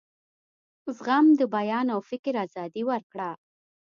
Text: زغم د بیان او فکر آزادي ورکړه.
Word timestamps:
زغم 0.95 1.25
د 1.39 1.41
بیان 1.55 1.87
او 1.95 1.99
فکر 2.09 2.33
آزادي 2.45 2.83
ورکړه. 2.89 3.29